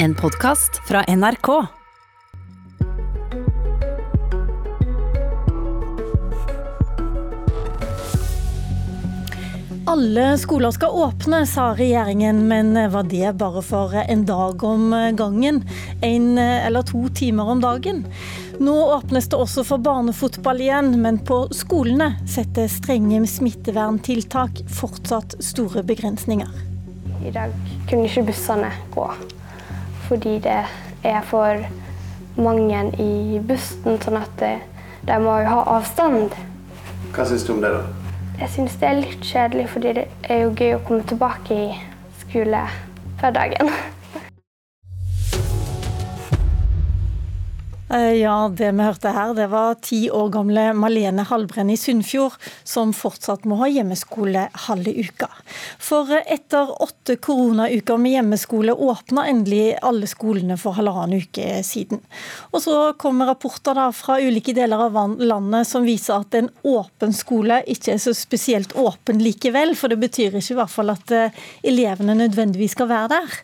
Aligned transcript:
En 0.00 0.14
podkast 0.14 0.88
fra 0.88 1.04
NRK. 1.04 1.66
Alle 9.86 10.38
skoler 10.38 10.70
skal 10.70 10.88
åpne, 10.88 11.46
sa 11.46 11.72
regjeringen, 11.74 12.44
men 12.48 12.90
var 12.92 13.02
det 13.10 13.32
bare 13.40 13.62
for 13.62 13.96
en 13.98 14.22
dag 14.28 14.64
om 14.64 14.94
gangen? 15.18 15.64
En 16.00 16.38
eller 16.38 16.86
to 16.86 17.08
timer 17.08 17.50
om 17.50 17.60
dagen? 17.60 18.04
Nå 18.60 18.76
åpnes 18.94 19.26
det 19.28 19.40
også 19.40 19.64
for 19.66 19.82
barnefotball 19.82 20.62
igjen, 20.62 20.92
men 21.02 21.18
på 21.18 21.40
skolene 21.50 22.12
setter 22.30 22.70
strenge 22.70 23.24
smitteverntiltak 23.26 24.62
fortsatt 24.78 25.40
store 25.42 25.82
begrensninger. 25.82 26.54
I 27.26 27.34
dag 27.34 27.58
kunne 27.90 28.06
ikke 28.06 28.28
bussene 28.30 28.70
gå 28.94 29.08
fordi 30.08 30.38
det 30.44 30.62
er 31.04 31.22
for 31.28 31.62
mange 32.40 32.82
i 33.02 33.40
bussen, 33.44 33.98
sånn 34.02 34.18
at 34.20 34.44
de 35.08 35.18
må 35.22 35.38
jo 35.42 35.50
ha 35.52 35.62
avstand. 35.76 36.34
Hva 37.14 37.26
syns 37.28 37.44
du 37.46 37.54
om 37.54 37.62
det, 37.64 37.72
da? 37.74 37.82
Jeg 38.38 38.52
syns 38.54 38.76
det 38.78 38.88
er 38.88 39.00
litt 39.00 39.24
kjedelig, 39.26 39.68
fordi 39.74 39.92
det 39.98 40.06
er 40.30 40.44
jo 40.44 40.54
gøy 40.54 40.74
å 40.76 40.82
komme 40.86 41.06
tilbake 41.10 41.54
i 41.54 41.68
skolehverdagen. 42.20 43.72
Ja, 47.96 48.34
det 48.52 48.68
vi 48.76 48.84
hørte 48.84 49.12
her, 49.16 49.30
det 49.32 49.46
var 49.48 49.78
ti 49.80 50.10
år 50.12 50.28
gamle 50.34 50.66
Malene 50.76 51.24
Halbrenn 51.24 51.70
i 51.72 51.76
Sunnfjord, 51.80 52.34
som 52.60 52.90
fortsatt 52.92 53.46
må 53.48 53.56
ha 53.62 53.68
hjemmeskole 53.72 54.42
halve 54.66 54.92
uka. 54.92 55.30
For 55.80 56.10
etter 56.18 56.68
åtte 56.84 57.16
koronauker 57.24 57.96
med 57.96 58.18
hjemmeskole 58.18 58.74
åpna 58.76 59.24
endelig 59.30 59.78
alle 59.80 60.08
skolene 60.10 60.58
for 60.60 60.76
halvannen 60.76 61.22
uke 61.24 61.62
siden. 61.64 62.02
Og 62.52 62.60
så 62.66 62.76
kommer 63.00 63.30
rapporter 63.32 63.78
da 63.78 63.88
fra 63.96 64.18
ulike 64.20 64.52
deler 64.52 64.84
av 64.88 65.16
landet 65.16 65.70
som 65.70 65.88
viser 65.88 66.20
at 66.20 66.36
en 66.36 66.52
åpen 66.68 67.16
skole 67.16 67.62
ikke 67.72 67.94
er 67.94 68.04
så 68.04 68.12
spesielt 68.12 68.76
åpen 68.76 69.22
likevel, 69.24 69.72
for 69.78 69.88
det 69.88 70.00
betyr 70.04 70.36
ikke 70.36 70.58
i 70.58 70.60
hvert 70.60 70.74
fall 70.74 70.92
at 70.92 71.16
eh, 71.16 71.40
elevene 71.64 72.18
nødvendigvis 72.20 72.76
skal 72.76 72.92
være 72.92 73.14
der. 73.16 73.40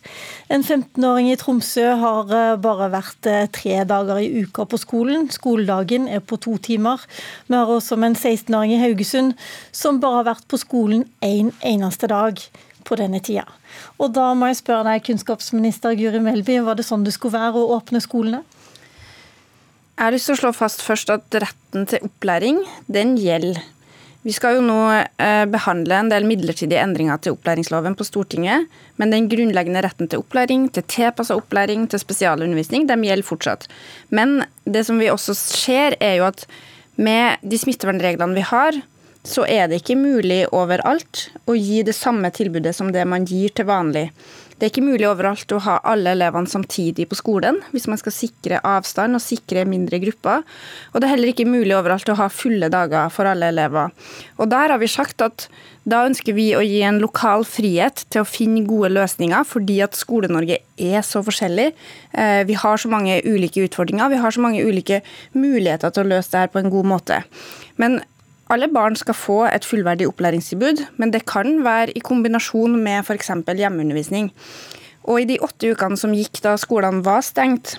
En 0.52 0.60
15-åring 0.60 1.32
i 1.32 1.40
Tromsø 1.40 1.88
har 2.04 2.36
eh, 2.36 2.54
bare 2.60 2.92
vært 2.92 3.32
tre 3.56 3.80
dager 3.88 4.20
i 4.20 4.33
uka 4.34 4.66
på 4.68 4.80
skolen. 4.80 5.28
Skoledagen 5.32 6.08
er 6.10 6.20
på 6.20 6.38
to 6.42 6.56
timer. 6.58 7.02
Vi 7.48 7.56
har 7.56 7.70
også 7.70 7.98
en 8.00 8.16
16-åring 8.16 8.74
i 8.76 8.82
Haugesund 8.82 9.34
som 9.72 10.00
bare 10.02 10.22
har 10.22 10.30
vært 10.32 10.48
på 10.50 10.60
skolen 10.60 11.06
én 11.22 11.50
en 11.50 11.52
eneste 11.74 12.10
dag 12.10 12.40
på 12.84 12.98
denne 13.00 13.20
tida. 13.24 13.46
Og 13.98 14.12
da 14.14 14.30
må 14.36 14.50
jeg 14.50 14.60
spørre 14.60 14.86
deg, 14.88 15.04
kunnskapsminister 15.06 15.96
Guri 15.98 16.20
Melby, 16.22 16.58
var 16.64 16.78
det 16.78 16.86
sånn 16.86 17.06
det 17.06 17.14
skulle 17.16 17.38
være 17.38 17.60
å 17.60 17.78
åpne 17.78 18.02
skolene? 18.04 18.42
Jeg 19.94 20.02
har 20.02 20.14
lyst 20.14 20.26
til 20.26 20.34
å 20.34 20.40
slå 20.42 20.50
fast 20.56 20.82
først 20.82 21.12
at 21.14 21.36
retten 21.38 21.86
til 21.90 22.02
opplæring, 22.08 22.64
den 22.90 23.14
gjelder. 23.20 23.60
Vi 24.24 24.32
skal 24.32 24.56
jo 24.56 24.62
nå 24.64 24.78
eh, 25.20 25.44
behandle 25.52 25.98
en 26.00 26.08
del 26.08 26.24
midlertidige 26.24 26.80
endringer 26.80 27.18
til 27.20 27.34
opplæringsloven 27.34 27.92
på 27.98 28.06
Stortinget, 28.08 28.70
men 28.96 29.12
den 29.12 29.26
grunnleggende 29.28 29.82
retten 29.84 30.08
til 30.08 30.22
opplæring, 30.22 30.70
til 30.72 30.86
tilpassa 30.88 31.36
opplæring, 31.36 31.84
til 31.92 32.00
spesialundervisning, 32.00 32.86
de 32.88 32.96
gjelder 33.04 33.28
fortsatt. 33.28 33.68
Men 34.08 34.40
det 34.64 34.86
som 34.88 34.96
vi 35.02 35.10
også 35.12 35.36
ser, 35.36 35.98
er 36.00 36.16
jo 36.22 36.30
at 36.30 36.46
med 36.96 37.44
de 37.44 37.58
smittevernreglene 37.60 38.38
vi 38.38 38.46
har, 38.48 38.80
så 39.28 39.44
er 39.48 39.68
det 39.68 39.82
ikke 39.82 39.96
mulig 40.00 40.42
overalt 40.56 41.26
å 41.48 41.56
gi 41.56 41.82
det 41.84 41.96
samme 41.96 42.32
tilbudet 42.32 42.72
som 42.76 42.92
det 42.96 43.04
man 43.08 43.28
gir 43.28 43.52
til 43.52 43.68
vanlig. 43.68 44.06
Det 44.54 44.66
er 44.66 44.70
ikke 44.70 44.86
mulig 44.86 45.06
overalt 45.08 45.50
å 45.52 45.60
ha 45.64 45.80
alle 45.90 46.12
elevene 46.14 46.50
samtidig 46.50 47.08
på 47.10 47.18
skolen, 47.18 47.58
hvis 47.74 47.88
man 47.90 47.98
skal 48.00 48.14
sikre 48.14 48.60
avstand 48.64 49.18
og 49.18 49.22
sikre 49.22 49.64
mindre 49.66 49.98
grupper. 50.02 50.44
Og 50.92 51.00
det 51.00 51.08
er 51.08 51.14
heller 51.16 51.32
ikke 51.32 51.48
mulig 51.48 51.74
overalt 51.76 52.10
å 52.12 52.18
ha 52.20 52.28
fulle 52.30 52.70
dager 52.72 53.10
for 53.12 53.26
alle 53.28 53.50
elever. 53.50 53.90
Og 54.38 54.50
der 54.52 54.74
har 54.74 54.80
vi 54.82 54.90
sagt 54.90 55.24
at 55.26 55.48
da 55.84 56.04
ønsker 56.08 56.36
vi 56.36 56.46
å 56.56 56.62
gi 56.64 56.80
en 56.86 57.02
lokal 57.02 57.44
frihet 57.44 58.06
til 58.08 58.22
å 58.22 58.28
finne 58.28 58.62
gode 58.68 58.92
løsninger, 58.94 59.44
fordi 59.44 59.80
at 59.84 59.98
Skole-Norge 59.98 60.62
er 60.80 61.04
så 61.04 61.20
forskjellig. 61.26 61.68
Eh, 62.14 62.40
vi 62.48 62.56
har 62.56 62.80
så 62.80 62.88
mange 62.92 63.18
ulike 63.26 63.66
utfordringer, 63.66 64.14
vi 64.14 64.22
har 64.22 64.32
så 64.32 64.44
mange 64.44 64.64
ulike 64.64 65.02
muligheter 65.36 65.92
til 65.92 66.06
å 66.06 66.12
løse 66.14 66.32
det 66.32 66.46
her 66.46 66.54
på 66.54 66.62
en 66.62 66.72
god 66.72 66.88
måte. 66.94 67.20
Men 67.76 68.00
alle 68.52 68.68
barn 68.72 68.96
skal 68.96 69.16
få 69.16 69.38
et 69.48 69.64
fullverdig 69.64 70.08
opplæringstilbud, 70.10 70.84
men 71.00 71.12
det 71.14 71.24
kan 71.30 71.62
være 71.64 71.94
i 71.96 72.02
kombinasjon 72.04 72.76
med 72.82 73.04
f.eks. 73.04 73.32
hjemmeundervisning. 73.46 74.30
Og 75.04 75.20
I 75.20 75.28
de 75.28 75.40
åtte 75.44 75.72
ukene 75.72 75.98
som 76.00 76.14
gikk 76.16 76.42
da 76.44 76.56
skolene 76.60 77.04
var 77.04 77.24
stengt, 77.24 77.78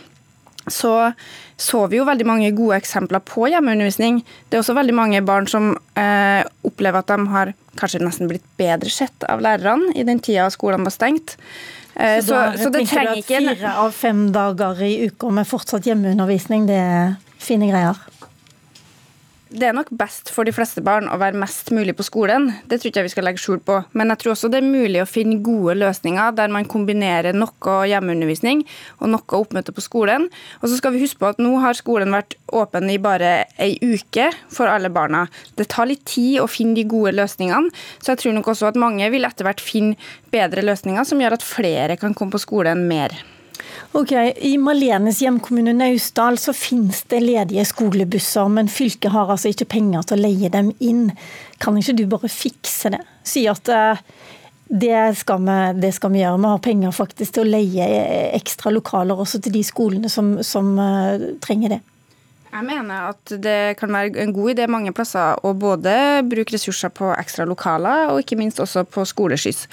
så 0.69 1.13
så 1.57 1.85
vi 1.87 2.01
jo 2.01 2.05
veldig 2.07 2.25
mange 2.27 2.49
gode 2.55 2.75
eksempler 2.81 3.21
på 3.23 3.47
hjemmeundervisning. 3.47 4.19
Det 4.49 4.57
er 4.57 4.63
også 4.63 4.75
veldig 4.75 4.95
mange 4.97 5.21
barn 5.23 5.47
som 5.47 5.69
eh, 5.95 6.41
opplever 6.67 6.99
at 6.99 7.13
de 7.13 7.27
har 7.31 7.53
kanskje 7.79 8.01
nesten 8.03 8.27
blitt 8.27 8.43
bedre 8.59 8.91
sett 8.91 9.23
av 9.31 9.43
lærerne 9.43 9.93
i 9.95 10.03
den 10.07 10.19
tida 10.23 10.49
skolene 10.51 10.87
var 10.87 10.95
stengt. 10.95 11.37
Eh, 11.95 12.19
så, 12.19 12.27
så, 12.57 12.65
så 12.65 12.73
det 12.75 12.83
trenger 12.89 13.21
ikke 13.21 13.39
Fire 13.45 13.75
av 13.85 13.95
fem 13.95 14.25
dager 14.35 14.83
i 14.83 15.07
uka 15.07 15.31
med 15.31 15.47
fortsatt 15.47 15.87
hjemmeundervisning, 15.87 16.67
det 16.67 16.81
er 16.81 17.15
fine 17.39 17.71
greier? 17.71 18.03
Det 19.45 19.67
er 19.67 19.75
nok 19.77 19.91
best 19.93 20.31
for 20.33 20.47
de 20.47 20.51
fleste 20.55 20.81
barn 20.81 21.05
å 21.05 21.19
være 21.21 21.37
mest 21.37 21.67
mulig 21.69 21.93
på 21.93 22.03
skolen. 22.07 22.47
Det 22.65 22.79
tror 22.81 22.89
ikke 22.89 23.03
jeg 23.03 23.05
vi 23.05 23.11
skal 23.13 23.27
legge 23.27 23.41
skjul 23.43 23.59
på. 23.61 23.75
Men 23.93 24.09
jeg 24.09 24.23
tror 24.23 24.31
også 24.33 24.49
det 24.49 24.57
er 24.57 24.65
mulig 24.65 25.03
å 25.03 25.05
finne 25.09 25.37
gode 25.45 25.75
løsninger 25.77 26.33
der 26.33 26.49
man 26.49 26.65
kombinerer 26.65 27.37
noe 27.37 27.75
hjemmeundervisning 27.85 28.63
og 28.97 29.11
noe 29.13 29.37
oppmøte 29.37 29.75
på 29.75 29.83
skolen. 29.85 30.25
Og 30.63 30.71
så 30.71 30.79
skal 30.79 30.95
vi 30.95 31.03
huske 31.03 31.21
på 31.21 31.29
at 31.29 31.43
nå 31.43 31.53
har 31.61 31.77
skolen 31.77 32.17
vært 32.17 32.33
åpen 32.57 32.89
i 32.89 32.97
bare 32.97 33.35
ei 33.61 33.77
uke 33.85 34.31
for 34.49 34.71
alle 34.71 34.89
barna. 34.89 35.27
Det 35.61 35.69
tar 35.69 35.91
litt 35.93 36.07
tid 36.09 36.41
å 36.41 36.49
finne 36.49 36.79
de 36.79 36.87
gode 36.89 37.13
løsningene, 37.13 37.69
så 38.01 38.15
jeg 38.15 38.23
tror 38.23 38.37
nok 38.39 38.49
også 38.55 38.71
at 38.71 38.81
mange 38.81 39.13
vil 39.13 39.29
etter 39.29 39.45
hvert 39.45 39.61
finne 39.61 39.93
bedre 40.33 40.65
løsninger 40.65 41.05
som 41.05 41.21
gjør 41.21 41.37
at 41.37 41.45
flere 41.45 42.01
kan 42.01 42.17
komme 42.17 42.33
på 42.33 42.41
skolen 42.47 42.87
mer. 42.89 43.13
Ok, 43.95 44.11
I 44.11 44.57
Malenes 44.59 45.21
hjemkommune 45.23 45.73
Naustdal 45.77 46.37
så 46.41 46.53
finnes 46.55 47.03
det 47.11 47.21
ledige 47.23 47.65
skolebusser, 47.67 48.49
men 48.51 48.71
fylket 48.71 49.13
har 49.13 49.31
altså 49.31 49.53
ikke 49.53 49.69
penger 49.77 50.03
til 50.03 50.17
å 50.17 50.25
leie 50.25 50.51
dem 50.51 50.73
inn. 50.83 51.09
Kan 51.63 51.79
ikke 51.79 51.95
du 51.95 52.05
bare 52.11 52.31
fikse 52.31 52.91
det? 52.91 53.01
Si 53.23 53.45
at 53.47 53.71
uh, 53.71 54.01
det, 54.67 54.97
skal 55.21 55.43
vi, 55.47 55.57
det 55.79 55.93
skal 55.95 56.11
vi 56.11 56.23
gjøre. 56.25 56.41
Vi 56.43 56.51
har 56.51 56.63
penger 56.67 56.95
faktisk 56.95 57.37
til 57.37 57.45
å 57.45 57.53
leie 57.55 57.89
ekstra 58.35 58.73
lokaler 58.75 59.21
også 59.21 59.39
til 59.45 59.55
de 59.55 59.63
skolene 59.65 60.11
som, 60.11 60.35
som 60.43 60.73
uh, 60.79 61.31
trenger 61.43 61.77
det. 61.77 61.81
Jeg 62.55 62.63
mener 62.63 63.09
at 63.09 63.31
det 63.43 63.75
kan 63.81 63.91
være 63.91 64.21
en 64.23 64.31
god 64.31 64.53
idé 64.53 64.65
mange 64.71 64.93
plasser 64.95 65.41
å 65.43 65.51
både 65.59 65.91
bruke 66.23 66.53
ressurser 66.55 66.91
på 66.95 67.09
ekstra 67.11 67.43
lokaler 67.49 68.13
og 68.13 68.21
ikke 68.21 68.37
minst 68.39 68.61
også 68.63 68.85
på 68.87 69.03
skoleskyss. 69.09 69.65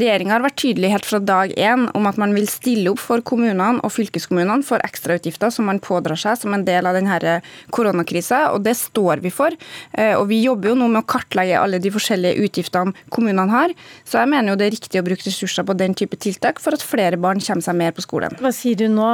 Regjeringa 0.00 0.32
har 0.32 0.44
vært 0.46 0.56
tydelig 0.62 0.92
helt 0.94 1.08
fra 1.08 1.20
dag 1.20 1.52
én 1.52 1.84
om 1.98 2.08
at 2.08 2.20
man 2.20 2.32
vil 2.32 2.48
stille 2.48 2.94
opp 2.94 3.02
for 3.02 3.20
kommunene 3.26 3.82
og 3.84 3.92
fylkeskommunene 3.92 4.64
for 4.64 4.80
ekstrautgifter 4.86 5.52
som 5.52 5.68
man 5.68 5.82
pådrar 5.84 6.16
seg 6.22 6.38
som 6.40 6.56
en 6.56 6.64
del 6.64 6.88
av 6.88 6.96
denne 6.96 7.34
koronakrisa, 7.76 8.54
og 8.54 8.64
det 8.64 8.76
står 8.78 9.20
vi 9.26 9.34
for. 9.34 9.52
Eh, 9.92 10.14
og 10.16 10.30
vi 10.32 10.40
jobber 10.40 10.72
jo 10.72 10.78
nå 10.80 10.88
med 10.88 11.02
å 11.02 11.10
kartlegge 11.12 11.60
alle 11.60 11.82
de 11.82 11.92
forskjellige 11.92 12.46
utgiftene 12.46 12.96
kommunene 13.12 13.50
har, 13.52 13.76
så 14.08 14.22
jeg 14.22 14.32
mener 14.32 14.54
jo 14.54 14.60
det 14.62 14.70
er 14.70 14.76
riktig 14.78 15.02
å 15.02 15.04
bruke 15.04 15.28
ressurser 15.28 15.68
på 15.68 15.76
den 15.76 15.98
type 15.98 16.16
tiltak 16.16 16.64
for 16.64 16.72
at 16.72 16.86
flere 16.86 17.20
barn 17.20 17.44
kommer 17.44 17.68
seg 17.68 17.76
mer 17.76 17.92
på 17.92 18.06
skolen. 18.06 18.40
Hva 18.40 18.54
sier 18.54 18.80
du 18.80 18.88
nå? 18.88 19.10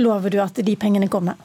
Lover 0.00 0.32
du 0.32 0.40
at 0.40 0.64
de 0.64 0.78
pengene 0.80 1.12
kommer? 1.12 1.36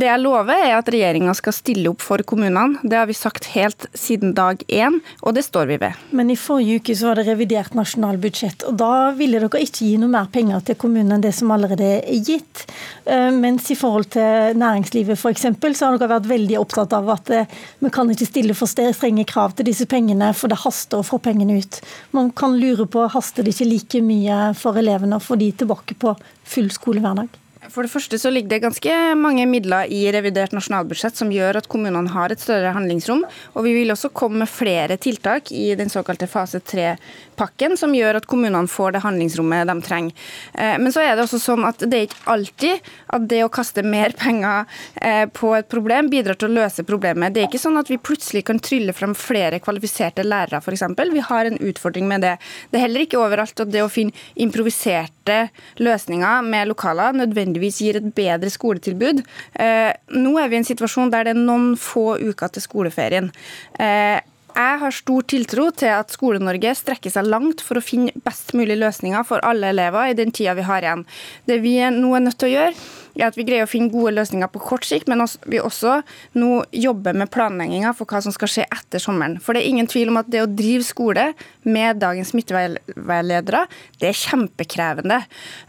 Det 0.00 0.06
jeg 0.08 0.20
lover, 0.22 0.56
er 0.56 0.78
at 0.78 0.88
regjeringa 0.88 1.32
skal 1.36 1.52
stille 1.52 1.90
opp 1.90 2.00
for 2.00 2.22
kommunene. 2.24 2.78
Det 2.80 2.96
har 2.96 3.08
vi 3.10 3.16
sagt 3.16 3.50
helt 3.52 3.84
siden 3.92 4.30
dag 4.36 4.62
én, 4.72 4.96
og 5.20 5.34
det 5.36 5.42
står 5.44 5.66
vi 5.68 5.76
ved. 5.82 5.98
Men 6.16 6.30
i 6.32 6.38
forrige 6.40 6.80
uke 6.80 6.94
så 6.96 7.10
var 7.10 7.20
det 7.20 7.26
revidert 7.26 7.74
nasjonalbudsjett, 7.76 8.64
og 8.70 8.78
da 8.80 9.10
ville 9.18 9.42
dere 9.42 9.60
ikke 9.60 9.84
gi 9.90 9.98
noe 10.00 10.12
mer 10.12 10.30
penger 10.32 10.62
til 10.64 10.78
kommunene 10.80 11.18
enn 11.18 11.24
det 11.26 11.34
som 11.36 11.52
allerede 11.52 11.90
er 11.98 12.22
gitt. 12.24 12.62
Eh, 13.04 13.28
mens 13.34 13.68
i 13.74 13.76
forhold 13.76 14.08
til 14.14 14.56
næringslivet 14.62 15.20
f.eks., 15.20 15.44
så 15.76 15.90
har 15.90 16.00
dere 16.00 16.14
vært 16.14 16.30
veldig 16.30 16.56
opptatt 16.62 16.96
av 16.96 17.12
at 17.18 17.34
eh, 17.36 17.60
vi 17.84 17.92
kan 17.92 18.08
ikke 18.14 18.30
stille 18.30 18.56
for 18.56 18.70
strenge 18.70 19.26
krav 19.28 19.58
til 19.58 19.68
disse 19.68 19.84
pengene, 19.90 20.32
for 20.38 20.48
det 20.48 20.62
haster 20.64 21.02
å 21.02 21.08
få 21.10 21.20
pengene 21.20 21.60
ut. 21.60 21.82
Man 22.16 22.32
kan 22.32 22.56
lure 22.56 22.88
på, 22.88 23.04
haster 23.12 23.44
det 23.44 23.52
ikke 23.52 23.68
like 23.74 24.04
mye 24.06 24.40
for 24.56 24.80
elevene 24.80 25.20
å 25.20 25.28
få 25.28 25.36
de 25.40 25.52
tilbake 25.60 25.98
på 26.00 26.16
full 26.56 26.72
skolehverdag? 26.72 27.36
For 27.70 27.86
det 27.86 27.92
første 27.92 28.18
så 28.18 28.30
ligger 28.32 28.50
det 28.50 28.62
ganske 28.64 28.94
mange 29.18 29.44
midler 29.46 29.90
i 29.94 30.02
revidert 30.10 30.54
nasjonalbudsjett 30.56 31.18
som 31.18 31.30
gjør 31.30 31.60
at 31.60 31.68
kommunene 31.70 32.10
har 32.10 32.32
et 32.32 32.42
større 32.42 32.72
handlingsrom. 32.74 33.22
Og 33.54 33.66
vi 33.66 33.74
vil 33.76 33.92
også 33.94 34.10
komme 34.16 34.42
med 34.42 34.50
flere 34.50 34.96
tiltak 34.98 35.52
i 35.54 35.70
den 35.78 35.92
såkalte 35.92 36.26
fase 36.30 36.58
3-pakken 36.58 37.76
som 37.78 37.94
gjør 37.94 38.18
at 38.18 38.26
kommunene 38.30 38.70
får 38.70 38.96
det 38.96 39.02
handlingsrommet 39.04 39.70
de 39.70 39.76
trenger. 39.86 40.26
Eh, 40.54 40.76
men 40.82 40.90
så 40.94 41.04
er 41.04 41.14
det 41.14 41.26
også 41.26 41.40
sånn 41.42 41.66
at 41.68 41.84
det 41.84 42.00
er 42.00 42.08
ikke 42.08 42.34
alltid 42.34 42.90
at 43.14 43.28
det 43.30 43.42
å 43.46 43.52
kaste 43.52 43.84
mer 43.86 44.16
penger 44.18 44.66
eh, 44.96 45.26
på 45.30 45.52
et 45.58 45.70
problem 45.70 46.10
bidrar 46.10 46.40
til 46.40 46.50
å 46.50 46.58
løse 46.62 46.86
problemet. 46.88 47.36
Det 47.36 47.44
er 47.44 47.50
ikke 47.50 47.62
sånn 47.62 47.78
at 47.78 47.92
vi 47.92 48.00
plutselig 48.02 48.44
kan 48.50 48.58
trylle 48.58 48.94
frem 48.96 49.14
flere 49.14 49.62
kvalifiserte 49.62 50.26
lærere, 50.26 50.58
f.eks. 50.58 50.86
Vi 51.10 51.26
har 51.30 51.46
en 51.46 51.60
utfordring 51.70 52.10
med 52.10 52.26
det. 52.26 52.34
Det 52.70 52.80
er 52.80 52.86
heller 52.88 53.06
ikke 53.06 53.22
overalt 53.22 53.62
at 53.62 53.70
det 53.70 53.84
å 53.84 53.92
finne 53.92 54.16
improviserte 54.40 55.44
løsninger 55.78 56.46
med 56.50 56.70
lokaler 56.72 57.14
nødvendigvis 57.14 57.59
gir 57.68 58.00
et 58.00 58.08
bedre 58.16 58.50
skoletilbud. 58.50 59.22
Eh, 59.60 59.92
nå 60.16 60.34
er 60.40 60.50
vi 60.50 60.58
i 60.58 60.62
en 60.62 60.68
situasjon 60.68 61.12
der 61.12 61.28
det 61.28 61.36
er 61.36 61.40
noen 61.40 61.76
få 61.80 62.16
uker 62.20 62.52
til 62.54 62.64
skoleferien. 62.64 63.30
Eh, 63.78 64.18
jeg 64.50 64.78
har 64.82 64.94
stor 64.94 65.26
tiltro 65.30 65.68
til 65.70 65.92
at 65.94 66.10
Skole-Norge 66.10 66.72
strekker 66.74 67.12
seg 67.12 67.28
langt 67.30 67.62
for 67.62 67.78
å 67.78 67.84
finne 67.84 68.14
best 68.24 68.50
mulig 68.58 68.80
løsninger 68.80 69.22
for 69.28 69.42
alle 69.46 69.70
elever 69.70 70.10
i 70.10 70.16
den 70.18 70.32
tida 70.34 70.56
vi 70.58 70.66
har 70.66 70.82
igjen. 70.82 71.04
Det 71.46 71.60
vi 71.62 71.76
nå 71.94 72.10
er 72.16 72.24
nødt 72.24 72.38
til 72.40 72.50
å 72.50 72.54
gjøre, 72.56 72.74
er 73.18 73.26
at 73.28 73.38
vi 73.38 73.46
greier 73.48 73.66
å 73.66 73.70
finne 73.70 73.92
gode 73.92 74.14
løsninger 74.16 74.50
på 74.52 74.62
kort 74.62 74.86
sikt, 74.88 75.08
men 75.10 75.22
også, 75.24 75.40
vi 75.50 75.60
også 75.62 76.00
nå 76.38 76.62
jobber 76.76 77.16
med 77.16 77.30
planlegginga 77.32 77.92
for 77.96 78.10
hva 78.10 78.22
som 78.24 78.34
skal 78.34 78.50
skje 78.50 78.66
etter 78.66 79.02
sommeren. 79.02 79.38
For 79.42 79.56
det 79.56 79.64
er 79.64 79.72
ingen 79.72 79.90
tvil 79.90 80.12
om 80.12 80.20
at 80.20 80.30
det 80.32 80.44
å 80.44 80.50
drive 80.50 80.86
skole 80.86 81.26
med 81.66 82.00
dagens 82.02 82.32
smitteveiledere, 82.34 83.64
det 84.00 84.10
er 84.10 84.20
kjempekrevende. 84.20 85.20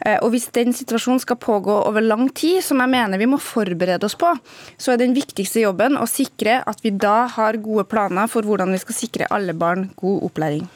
Eh, 0.06 0.18
og 0.22 0.32
hvis 0.36 0.50
den 0.56 0.76
situasjonen 0.76 1.24
skal 1.24 1.40
pågå 1.42 1.82
over 1.88 2.04
lang 2.06 2.28
tid, 2.30 2.62
som 2.66 2.82
jeg 2.84 2.94
mener 2.94 3.22
vi 3.22 3.30
må 3.30 3.42
forberede 3.42 4.08
oss 4.08 4.18
på, 4.20 4.34
så 4.78 4.94
er 4.94 5.02
den 5.02 5.16
viktigste 5.18 5.64
jobben 5.64 6.00
å 6.00 6.10
sikre 6.10 6.62
at 6.68 6.84
vi 6.86 6.94
da 6.94 7.26
har 7.36 7.60
gode 7.62 7.88
planer 7.92 8.30
for 8.32 8.46
hvordan 8.48 8.74
vi 8.76 8.82
skal 8.82 8.98
sikre 8.98 9.32
alle 9.34 9.56
barn 9.58 9.90
god 10.00 10.28
opplæring. 10.30 10.68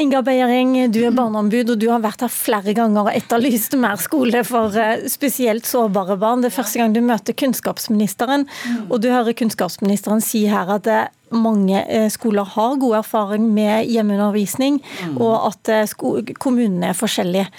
Inga 0.00 0.22
Beiering, 0.24 0.72
du 0.88 1.02
er 1.04 1.12
barneombud 1.12 1.74
og 1.74 1.80
du 1.80 1.90
har 1.92 2.00
vært 2.00 2.22
her 2.24 2.30
flere 2.32 2.72
ganger 2.76 3.10
og 3.10 3.12
etterlyst 3.12 3.74
mer 3.76 4.00
skole 4.00 4.40
for 4.48 4.72
eh, 4.80 5.04
spesielt 5.12 5.68
sårbare 5.68 6.16
barn. 6.20 6.40
Det 6.40 6.48
er 6.48 6.54
første 6.56 6.80
gang 6.80 6.94
du 6.94 7.02
møter 7.04 7.36
kunnskapsministeren, 7.36 8.46
og 8.88 9.02
du 9.04 9.10
hører 9.12 9.36
kunnskapsministeren 9.36 10.24
si 10.24 10.46
her 10.48 10.72
at 10.78 10.88
eh, 10.88 11.10
mange 11.36 11.82
eh, 11.84 12.08
skoler 12.12 12.48
har 12.54 12.78
god 12.80 13.02
erfaring 13.02 13.50
med 13.52 13.90
hjemmeundervisning, 13.92 14.80
og 15.12 15.52
at 15.52 15.92
kommunene 16.40 16.92
er 16.92 16.96
forskjellige. 16.96 17.50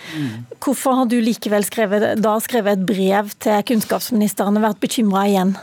Hvorfor 0.57 1.03
har 1.03 1.11
du 1.13 1.19
likevel 1.21 1.65
skrevet, 1.69 2.15
da 2.21 2.33
skrevet 2.41 2.79
et 2.79 2.87
brev 2.89 3.29
til 3.45 3.61
kunnskapsministeren 3.69 4.57
og 4.57 4.67
vært 4.71 4.81
bekymra 4.81 5.27
igjen? 5.29 5.55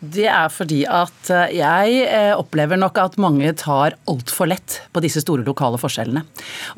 Det 0.00 0.26
er 0.30 0.50
fordi 0.52 0.82
at 0.90 1.30
eh, 1.32 1.54
jeg 1.58 2.00
eh, 2.06 2.32
opplever 2.36 2.78
nok 2.80 2.98
at 3.02 3.18
mange 3.20 3.50
tar 3.60 3.96
altfor 4.10 4.50
lett 4.50 4.80
på 4.94 5.02
disse 5.04 5.22
store 5.24 5.44
lokale 5.46 5.78
forskjellene. 5.80 6.24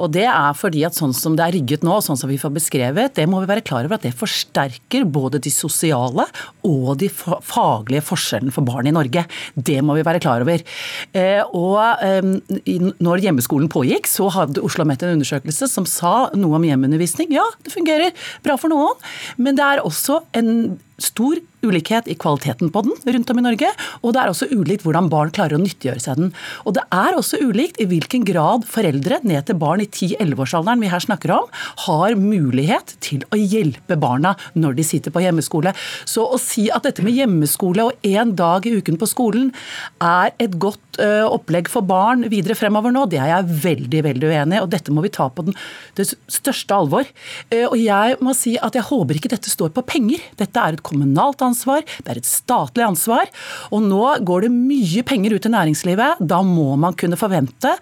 Og 0.02 0.12
det 0.14 0.26
er 0.28 0.56
fordi 0.58 0.84
at 0.86 0.96
sånn 0.98 1.14
som 1.16 1.36
det 1.38 1.46
er 1.46 1.56
rigget 1.56 1.86
nå, 1.86 1.98
sånn 2.04 2.18
som 2.20 2.30
vi 2.30 2.38
får 2.40 2.54
beskrevet, 2.56 3.16
det 3.18 3.26
må 3.30 3.42
vi 3.42 3.50
være 3.50 3.64
klar 3.66 3.86
over 3.86 3.98
at 3.98 4.06
det 4.06 4.14
forsterker 4.16 5.06
både 5.08 5.40
de 5.42 5.52
sosiale 5.52 6.26
og 6.66 6.96
de 7.00 7.10
faglige 7.10 8.04
forskjellene 8.06 8.54
for 8.54 8.66
barn 8.66 8.90
i 8.90 8.94
Norge. 8.94 9.26
Det 9.54 9.78
må 9.84 9.96
vi 9.98 10.06
være 10.06 10.22
klar 10.22 10.44
over. 10.44 10.64
Eh, 11.16 11.42
og 11.56 11.80
når 13.02 13.24
hjemmeskolen 13.24 13.70
pågikk, 13.72 14.08
så 14.10 14.28
hadde 14.34 14.62
Oslo 14.64 14.86
Met 14.86 15.02
en 15.02 15.16
undersøkelse 15.16 15.68
som 15.70 15.86
sa 15.88 16.28
noe 16.36 16.58
om 16.58 16.66
hjemmeundervisning. 16.66 17.32
Ja, 17.34 17.46
det 17.64 17.74
fungerer 17.74 18.14
bra 18.44 18.58
for 18.60 18.72
noen, 18.72 18.98
men 19.40 19.58
det 19.58 19.66
er 19.66 19.84
også 19.84 20.22
en 20.36 20.76
stor 21.02 21.40
ulikhet 21.66 22.08
i 22.08 22.16
kvaliteten 22.18 22.70
på 22.72 22.82
den 22.86 23.14
rundt 23.14 23.30
om 23.32 23.40
i 23.40 23.44
Norge, 23.44 23.70
og 24.02 24.14
det 24.14 24.22
er 24.22 24.30
også 24.30 24.48
ulikt 24.52 24.84
hvordan 24.86 25.10
barn 25.12 25.32
klarer 25.34 25.56
å 25.56 25.62
nyttiggjøre 25.62 26.02
seg 26.02 26.20
den. 26.20 26.32
Og 26.64 26.76
det 26.78 26.84
er 26.94 27.16
også 27.16 27.40
ulikt 27.42 27.80
i 27.82 27.88
hvilken 27.90 28.26
grad 28.28 28.66
foreldre 28.68 29.20
ned 29.26 29.48
til 29.48 29.58
barn 29.60 29.82
i 29.82 29.88
10-11-årsalderen 29.88 30.82
vi 30.82 30.90
her 30.92 31.02
snakker 31.02 31.34
om, 31.36 31.50
har 31.86 32.16
mulighet 32.20 32.96
til 33.04 33.24
å 33.34 33.40
hjelpe 33.40 33.98
barna 34.00 34.36
når 34.54 34.78
de 34.78 34.86
sitter 34.86 35.14
på 35.14 35.24
hjemmeskole. 35.24 35.74
Så 36.08 36.26
å 36.26 36.40
si 36.40 36.68
at 36.72 36.86
dette 36.86 37.04
med 37.06 37.16
hjemmeskole 37.16 37.88
og 37.88 38.06
én 38.06 38.34
dag 38.38 38.66
i 38.66 38.76
uken 38.78 39.00
på 39.00 39.10
skolen 39.10 39.52
er 40.04 40.32
et 40.42 40.58
godt 40.62 41.00
uh, 41.00 41.26
opplegg 41.28 41.70
for 41.72 41.86
barn 41.86 42.26
videre 42.30 42.56
fremover 42.58 42.94
nå, 42.94 43.06
det 43.10 43.20
er 43.22 43.32
jeg 43.32 43.58
veldig, 43.64 44.02
veldig 44.10 44.30
uenig 44.30 44.58
i, 44.58 44.62
og 44.62 44.70
dette 44.72 44.94
må 44.94 45.04
vi 45.04 45.12
ta 45.14 45.28
på 45.32 45.46
den, 45.48 45.56
det 45.98 46.08
største 46.12 46.76
alvor. 46.76 47.08
Uh, 47.52 47.66
og 47.68 47.78
jeg 47.80 48.18
må 48.24 48.36
si 48.36 48.56
at 48.62 48.76
jeg 48.78 48.88
håper 48.88 49.18
ikke 49.18 49.32
dette 49.34 49.52
står 49.52 49.74
på 49.76 49.84
penger. 49.86 50.22
Dette 50.40 50.62
er 50.62 50.76
et 50.76 50.85
kommunalt 50.86 51.42
ansvar, 51.44 51.84
det 52.04 52.12
er 52.12 52.20
et 52.20 52.28
statlig 52.28 52.86
ansvar. 52.86 53.30
Og 53.74 53.84
nå 53.86 54.02
går 54.26 54.46
det 54.46 54.52
mye 54.54 55.04
penger 55.06 55.36
ut 55.36 55.44
til 55.46 55.54
næringslivet. 55.54 56.22
Da 56.22 56.40
må 56.46 56.74
man 56.80 56.96
kunne 56.98 57.18
forvente 57.20 57.74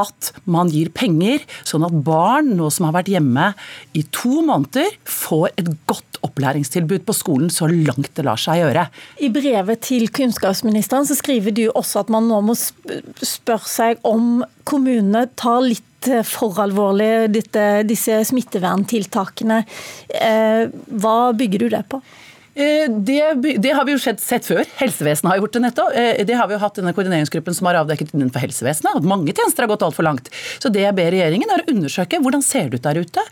at 0.00 0.32
man 0.50 0.70
gir 0.72 0.92
penger, 0.94 1.42
sånn 1.66 1.86
at 1.88 1.96
barn 2.06 2.54
nå 2.58 2.70
som 2.72 2.88
har 2.88 2.98
vært 3.00 3.12
hjemme 3.12 3.52
i 3.96 4.04
to 4.14 4.42
måneder, 4.46 4.92
får 5.08 5.50
et 5.60 5.70
godt 5.88 6.20
opplæringstilbud 6.26 7.04
på 7.08 7.16
skolen 7.16 7.52
så 7.52 7.68
langt 7.70 8.12
det 8.16 8.24
lar 8.26 8.40
seg 8.40 8.60
gjøre. 8.60 8.86
I 9.24 9.30
brevet 9.32 9.84
til 9.86 10.08
kunnskapsministeren 10.12 11.08
så 11.08 11.16
skriver 11.18 11.54
du 11.56 11.64
også 11.70 12.04
at 12.04 12.12
man 12.12 12.28
nå 12.28 12.40
må 12.44 12.56
spørre 12.56 13.70
seg 13.70 14.02
om 14.06 14.42
kommunene 14.68 15.26
tar 15.40 15.62
litt 15.64 15.86
for 16.24 16.56
alvorlig 16.62 17.28
disse 17.34 18.22
smitteverntiltakene. 18.30 19.60
Eh, 20.08 20.62
hva 21.02 21.18
bygger 21.36 21.64
du 21.64 21.68
det 21.74 21.84
på? 21.92 22.00
Eh, 22.54 22.90
det, 22.90 23.34
det, 23.58 23.70
har 23.70 23.84
vi 23.86 23.94
jo 23.94 24.00
sett, 24.02 24.20
sett 24.22 24.46
før. 24.48 24.64
Helsevesenet 24.80 25.30
har 25.30 25.38
gjort 25.38 25.54
det 25.54 25.62
nettopp. 25.62 25.92
Eh, 25.94 26.22
det 26.26 26.34
har 26.34 26.48
vi 26.50 26.56
jo 26.56 26.62
hatt 26.62 26.80
denne 26.80 26.92
koordineringsgruppen 26.96 27.54
som 27.54 27.68
har 27.70 27.78
avdekket 27.78 28.10
innenfor 28.16 28.42
helsevesenet. 28.42 28.98
At 28.98 29.06
mange 29.06 29.30
tjenester 29.30 29.64
har 29.64 29.70
gått 29.70 29.84
altfor 29.86 30.06
langt. 30.06 30.32
Så 30.58 30.72
det 30.74 30.82
jeg 30.82 30.96
ber 30.98 31.12
regjeringen 31.14 31.52
er 31.54 31.62
å 31.62 31.70
undersøke 31.70 32.18
hvordan 32.18 32.42
ser 32.42 32.70
det 32.72 32.80
ut 32.80 32.88
der 32.88 33.00
ute. 33.04 33.24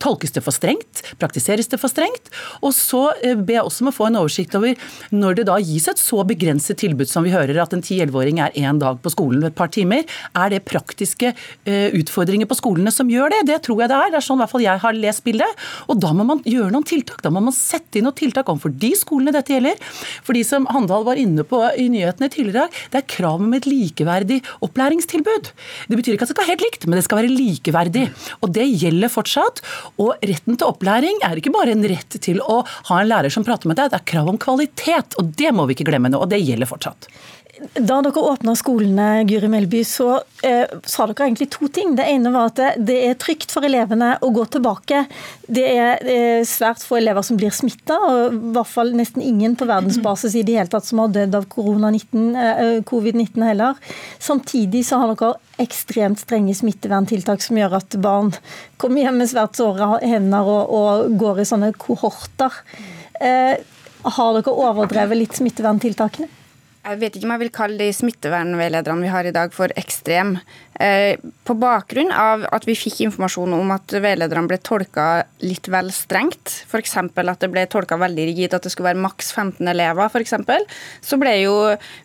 Tolkes 0.00 0.32
det 0.36 0.44
for 0.46 0.56
strengt? 0.56 1.04
Praktiseres 1.20 1.68
det 1.68 1.80
for 1.82 1.92
strengt? 1.92 2.32
Og 2.64 2.72
så 2.76 3.02
eh, 3.20 3.36
ber 3.36 3.58
jeg 3.58 3.68
også 3.68 3.84
om 3.84 3.92
å 3.92 3.96
få 3.98 4.08
en 4.08 4.20
oversikt 4.22 4.56
over 4.56 4.80
når 5.12 5.40
det 5.40 5.46
da 5.50 5.58
gis 5.60 5.90
et 5.92 6.00
så 6.00 6.24
begrenset 6.24 6.80
tilbud 6.80 7.10
som 7.10 7.26
vi 7.26 7.34
hører 7.34 7.60
at 7.60 7.76
en 7.76 7.84
10-11-åring 7.84 8.40
er 8.46 8.56
én 8.56 8.80
dag 8.80 8.96
på 9.04 9.12
skolen 9.12 9.44
et 9.44 9.58
par 9.58 9.68
timer. 9.74 10.08
Er 10.32 10.54
det 10.54 10.64
praktiske 10.64 11.34
utfordringer 11.64 12.48
på 12.48 12.56
skolene 12.56 12.92
som 12.94 13.10
gjør 13.12 13.34
det? 13.34 13.42
Det 13.52 13.60
tror 13.66 13.84
jeg 13.84 13.92
det 13.92 13.98
er. 13.98 14.12
Det 14.14 14.20
er 14.20 14.26
sånn 14.26 14.40
i 14.40 14.44
hvert 14.44 14.54
fall 14.54 14.64
jeg 14.64 14.82
har 14.84 14.96
lest 14.96 15.24
bildet. 15.26 15.64
Og 15.92 16.00
da 16.00 16.12
må 16.16 16.26
man 16.26 16.40
gjøre 16.48 16.72
noen 16.72 16.86
tiltak. 16.88 17.20
Da 17.24 17.32
må 17.34 17.42
man 17.44 17.54
sette 17.56 18.00
inn 18.00 18.08
noen 18.08 18.16
tiltak 18.16 18.48
overfor 18.54 18.74
de 18.80 18.92
skolene 18.98 19.34
dette 19.34 19.54
gjelder. 19.54 19.80
For 20.24 20.36
de 20.36 20.44
som 20.46 20.68
Handal 20.72 21.06
var 21.06 21.20
inne 21.20 21.44
på 21.46 21.60
i 21.80 21.88
nyhetene 21.92 22.30
tidligere, 22.32 22.70
det 22.92 23.02
er 23.02 23.08
krav 23.16 23.42
om 23.42 23.56
et 23.56 23.68
likeverdig 23.68 24.40
opplæringstilbud. 24.64 25.52
Det 25.90 25.98
betyr 26.00 26.16
ikke 26.16 26.28
at 26.28 26.32
det 26.32 26.36
skal 26.36 26.44
være 26.46 26.54
helt 26.54 26.66
likt, 26.66 26.88
men 26.88 26.98
det 26.98 27.06
skal 27.06 27.20
være 27.22 27.34
likeverdig. 27.34 28.06
Og 28.40 28.54
det 28.56 28.66
gjelder 28.70 29.12
fortsatt. 29.12 29.62
Og 30.00 30.14
retten 30.24 30.58
til 30.58 30.70
opplæring 30.70 31.22
er 31.26 31.40
ikke 31.40 31.54
bare 31.54 31.74
en 31.74 31.86
rett 31.90 32.18
til 32.24 32.40
å 32.42 32.62
ha 32.90 33.00
en 33.00 33.10
lærer 33.10 33.32
som 33.32 33.46
prater 33.46 33.70
med 33.70 33.80
deg, 33.80 33.92
det 33.92 34.00
er 34.00 34.10
krav 34.14 34.30
om 34.32 34.40
kvalitet. 34.40 35.18
Og 35.20 35.34
det 35.38 35.54
må 35.54 35.68
vi 35.68 35.76
ikke 35.76 35.88
glemme 35.90 36.12
nå, 36.12 36.22
og 36.22 36.30
det 36.32 36.42
gjelder 36.42 36.70
fortsatt. 36.70 37.10
Da 37.72 38.00
dere 38.04 38.20
åpna 38.20 38.52
skolene, 38.58 39.24
Guri 39.28 39.48
Melby, 39.48 39.80
så 39.88 40.18
eh, 40.44 40.68
sa 40.84 41.06
dere 41.08 41.28
egentlig 41.28 41.48
to 41.54 41.68
ting. 41.72 41.94
Det 41.96 42.04
ene 42.10 42.32
var 42.34 42.50
at 42.50 42.60
det, 42.76 42.96
er 43.08 43.16
trygt 43.20 43.54
for 43.54 43.64
elevene 43.64 44.14
å 44.24 44.30
gå 44.34 44.44
tilbake. 44.52 45.04
Det 45.46 45.64
er 45.70 46.02
eh, 46.02 46.42
svært 46.48 46.84
få 46.84 46.98
elever 47.00 47.24
som 47.26 47.38
blir 47.40 47.54
smitta, 47.54 47.96
og 47.96 48.36
i 48.36 48.52
hvert 48.56 48.70
fall 48.70 48.92
nesten 48.98 49.24
ingen 49.24 49.56
på 49.56 49.68
verdensbasis 49.70 50.36
i 50.36 50.44
det 50.46 50.58
hele 50.58 50.72
tatt 50.72 50.88
som 50.88 51.00
har 51.02 51.14
dødd 51.14 51.38
av 51.40 51.48
eh, 51.48 52.78
covid-19 52.90 53.48
heller. 53.48 53.80
Samtidig 54.22 54.84
så 54.88 55.00
har 55.00 55.14
dere 55.14 55.64
ekstremt 55.64 56.20
strenge 56.20 56.54
smitteverntiltak 56.58 57.42
som 57.44 57.58
gjør 57.58 57.78
at 57.80 57.98
barn 58.02 58.34
kommer 58.76 59.06
hjem 59.06 59.22
med 59.22 59.32
svært 59.32 59.56
såre 59.58 59.98
hender 60.04 60.44
og, 60.44 60.62
og 60.68 61.18
går 61.20 61.42
i 61.42 61.48
sånne 61.48 61.74
kohorter. 61.80 62.62
Eh, 63.24 63.56
har 64.04 64.40
dere 64.40 64.58
overdrevet 64.68 65.22
litt 65.24 65.38
smitteverntiltakene? 65.38 66.43
Jeg 66.84 67.00
vet 67.00 67.14
ikke 67.16 67.24
om 67.24 67.30
jeg 67.32 67.40
vil 67.40 67.54
kalle 67.56 67.80
de 67.80 67.92
smittevernveilederne 67.96 69.06
vi 69.06 69.08
har 69.08 69.24
i 69.24 69.32
dag 69.32 69.54
for 69.56 69.72
ekstrem. 69.80 70.34
Eh, 70.80 71.20
på 71.44 71.54
bakgrunn 71.54 72.10
av 72.10 72.42
at 72.50 72.64
vi 72.66 72.74
fikk 72.74 73.04
informasjon 73.04 73.52
om 73.54 73.68
at 73.74 73.92
veilederne 73.94 74.50
ble 74.50 74.56
tolka 74.58 75.24
litt 75.44 75.68
vel 75.70 75.90
strengt, 75.94 76.50
f.eks. 76.66 76.96
at 76.98 77.44
det 77.44 77.50
ble 77.52 77.62
tolka 77.70 77.98
veldig 78.00 78.24
rigid 78.30 78.56
at 78.56 78.64
det 78.64 78.72
skulle 78.72 78.90
være 78.90 79.02
maks 79.04 79.30
15 79.36 79.70
elever, 79.70 80.08
f.eks., 80.10 80.34
så 81.04 81.18
ble 81.20 81.34
jo 81.44 81.54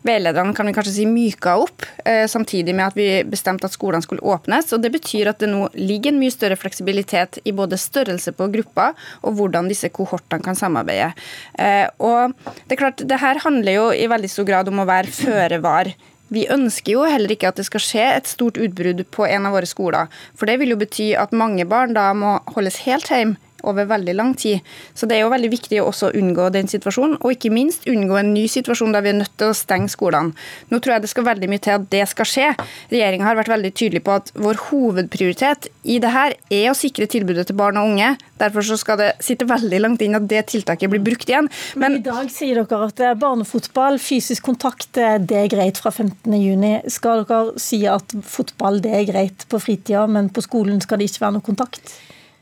veilederne 0.06 0.54
kan 0.58 0.70
vi 0.70 0.76
kanskje 0.78 0.94
si, 1.00 1.08
myka 1.10 1.56
opp, 1.64 1.88
eh, 2.06 2.28
samtidig 2.30 2.76
med 2.78 2.92
at 2.92 3.00
vi 3.00 3.08
bestemte 3.26 3.66
at 3.66 3.74
skolene 3.74 4.06
skulle 4.06 4.26
åpnes. 4.26 4.70
og 4.76 4.84
Det 4.84 4.94
betyr 4.94 5.32
at 5.34 5.42
det 5.42 5.50
nå 5.50 5.66
ligger 5.74 6.14
en 6.14 6.22
mye 6.22 6.36
større 6.36 6.60
fleksibilitet 6.60 7.42
i 7.50 7.56
både 7.56 7.80
størrelse 7.80 8.36
på 8.38 8.52
grupper 8.54 8.94
og 9.24 9.40
hvordan 9.40 9.72
disse 9.72 9.90
kohortene 9.90 10.46
kan 10.46 10.58
samarbeide. 10.60 11.16
Eh, 11.58 11.88
og 11.98 12.38
det 12.68 12.78
er 12.78 12.84
klart, 12.84 13.02
det 13.08 13.22
her 13.24 13.42
handler 13.48 13.80
jo 13.80 13.90
i 13.96 14.06
veldig 14.12 14.30
stor 14.30 14.46
grad 14.46 14.70
om 14.70 14.84
å 14.84 14.90
være 14.90 15.18
føre 15.24 15.62
var. 15.64 15.94
Vi 16.30 16.46
ønsker 16.54 16.94
jo 16.94 17.06
heller 17.10 17.34
ikke 17.34 17.50
at 17.50 17.60
det 17.60 17.66
skal 17.66 17.84
skje 17.84 18.08
et 18.14 18.30
stort 18.30 18.60
utbrudd 18.62 19.02
på 19.14 19.26
en 19.26 19.50
av 19.50 19.56
våre 19.58 19.70
skoler. 19.70 20.10
For 20.38 20.50
det 20.50 20.60
vil 20.62 20.76
jo 20.76 20.80
bety 20.82 21.12
at 21.18 21.34
mange 21.36 21.66
barn 21.70 21.96
da 21.98 22.12
må 22.14 22.38
holdes 22.54 22.84
helt 22.86 23.10
hjemme 23.10 23.38
over 23.68 23.88
veldig 23.90 24.16
lang 24.16 24.34
tid. 24.38 24.66
Så 24.94 25.10
det 25.10 25.18
er 25.18 25.26
jo 25.26 25.34
veldig 25.34 25.52
viktig 25.52 25.82
å 25.82 25.90
også 25.90 26.12
unngå 26.18 26.50
den 26.56 26.70
situasjonen, 26.72 27.18
og 27.20 27.36
ikke 27.36 27.52
minst 27.54 27.88
unngå 27.90 28.20
en 28.20 28.34
ny 28.34 28.46
situasjon 28.52 28.94
der 28.96 29.06
vi 29.06 29.14
er 29.14 29.20
nødt 29.22 29.36
til 29.40 29.52
å 29.52 29.58
stenge 29.58 29.92
skolene. 29.92 30.36
Nå 30.70 30.80
tror 30.80 30.96
jeg 30.96 31.06
det 31.06 31.12
skal 31.14 31.28
veldig 31.28 31.50
mye 31.52 31.64
til 31.66 31.76
at 31.78 31.88
det 31.92 32.06
skal 32.12 32.30
skje. 32.30 32.48
Regjeringa 32.94 33.28
har 33.28 33.40
vært 33.40 33.54
veldig 33.54 33.74
tydelig 33.76 34.04
på 34.06 34.16
at 34.20 34.32
vår 34.40 34.62
hovedprioritet 34.70 35.70
i 35.90 36.00
det 36.02 36.12
her 36.14 36.36
er 36.54 36.70
å 36.72 36.78
sikre 36.78 37.08
tilbudet 37.10 37.48
til 37.50 37.58
barn 37.60 37.80
og 37.80 37.94
unge. 37.94 38.14
Derfor 38.40 38.66
så 38.66 38.78
skal 38.80 39.00
det 39.02 39.10
sitte 39.24 39.48
veldig 39.50 39.82
langt 39.84 40.04
inn 40.06 40.18
at 40.18 40.28
det 40.30 40.46
tiltaket 40.54 40.92
blir 40.92 41.04
brukt 41.04 41.30
igjen. 41.30 41.50
Men, 41.76 41.98
Men 41.98 42.00
i 42.00 42.06
dag 42.06 42.32
sier 42.34 42.62
dere 42.62 42.90
at 42.90 43.04
barnefotball, 43.20 44.00
fysisk 44.02 44.46
kontakt, 44.48 44.92
det 44.96 45.40
er 45.44 45.52
greit 45.52 45.82
fra 45.82 45.92
15.6. 45.92 46.88
Skal 47.00 47.26
dere 47.28 47.60
si 47.62 47.84
at 47.90 48.16
fotball 48.26 48.80
det 48.84 48.94
er 48.96 49.10
greit 49.10 49.48
på 49.50 49.60
fritida, 49.62 50.06
men 50.08 50.32
på 50.34 50.44
skolen 50.46 50.82
skal 50.84 51.02
det 51.02 51.10
ikke 51.10 51.26
være 51.26 51.38
noe 51.38 51.46
kontakt? 51.46 51.98